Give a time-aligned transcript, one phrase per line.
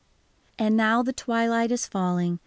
[0.57, 2.39] And now the twilight is falling.